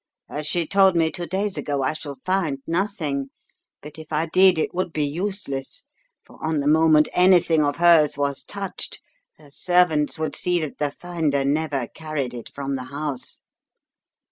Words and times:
As 0.31 0.47
she 0.47 0.65
told 0.65 0.95
me 0.95 1.11
two 1.11 1.27
days 1.27 1.59
ago, 1.59 1.83
I 1.83 1.93
shall 1.93 2.17
find 2.25 2.57
nothing; 2.65 3.29
but 3.83 3.99
if 3.99 4.11
I 4.11 4.25
did 4.25 4.57
it 4.57 4.73
would 4.73 4.91
be 4.91 5.05
useless, 5.05 5.85
for, 6.25 6.43
on 6.43 6.57
the 6.59 6.65
moment 6.65 7.07
anything 7.13 7.61
of 7.63 7.75
hers 7.75 8.17
was 8.17 8.43
touched, 8.43 8.99
her 9.37 9.51
servants 9.51 10.17
would 10.17 10.35
see 10.35 10.59
that 10.61 10.79
the 10.79 10.89
finder 10.89 11.45
never 11.45 11.87
carried 11.93 12.33
it 12.33 12.49
from 12.51 12.73
the 12.73 12.85
house." 12.85 13.41